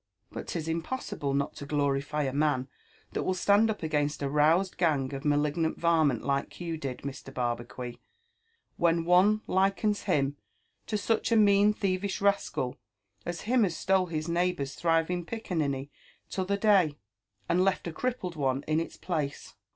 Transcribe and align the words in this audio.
But 0.31 0.47
'tis 0.47 0.67
impossible 0.67 1.39
ool 1.39 1.47
to 1.49 1.63
glorify 1.67 2.23
a 2.23 2.33
man 2.33 2.67
that 3.11 3.21
will 3.21 3.35
stand 3.35 3.69
up 3.69 3.83
against 3.83 4.23
a 4.23 4.29
roused 4.31 4.77
gang 4.79 5.13
of 5.13 5.21
malrgnaol 5.21 5.77
varmint 5.77 6.23
like 6.23 6.59
you 6.59 6.75
did, 6.75 7.03
Mr. 7.03 7.31
Barbacuit, 7.31 7.99
when 8.77 9.05
one 9.05 9.43
likens 9.45 10.05
him 10.05 10.37
to 10.87 10.97
such 10.97 11.31
«mean 11.31 11.71
thievish 11.71 12.19
rascal 12.19 12.77
as 13.27 13.41
him 13.41 13.63
as 13.63 13.77
stole 13.77 14.07
his 14.07 14.27
neighbour's 14.27 14.73
thriving 14.73 15.23
piccaainy 15.23 15.89
t'other 16.31 16.57
day, 16.57 16.97
and 17.47 17.63
left 17.63 17.85
a 17.87 17.93
crippled 17.93 18.35
one 18.35 18.63
in 18.63 18.79
its 18.79 18.97
place. 18.97 19.53